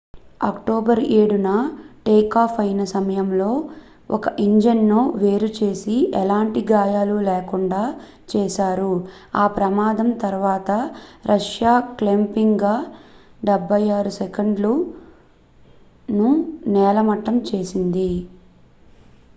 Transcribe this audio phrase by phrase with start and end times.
[0.41, 1.49] October 7న
[2.05, 3.49] takeoff అయిన సమయంలో
[4.09, 7.83] ఒక ఇంజిన్ ను వేరు చేసి ఎలాంటి గాయాలు లేకుండా
[8.31, 8.89] చేశారు
[9.35, 10.71] ఆ ప్రమాదం తర్వాత
[11.27, 12.75] రష్యా క్లుప్తంగా
[13.43, 14.83] il-76s
[16.09, 16.29] ను
[16.75, 18.11] నేలమట్టం చేసింది